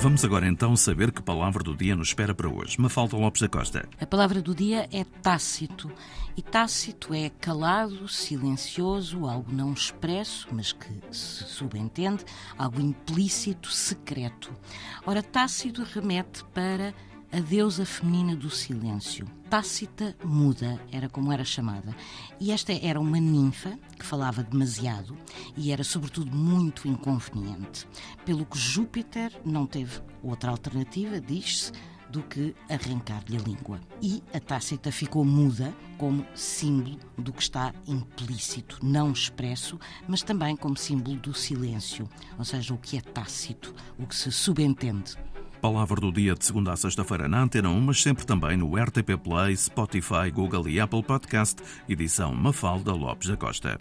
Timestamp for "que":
1.10-1.20, 10.72-10.88, 28.46-28.58, 32.22-32.54, 37.32-37.42, 42.78-42.96, 44.06-44.16